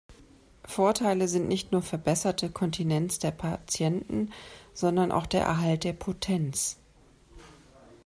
[0.65, 4.31] Vorteile sind nicht nur verbesserte Kontinenz der Patienten,
[4.73, 6.79] sondern auch der Erhalt der Potenz.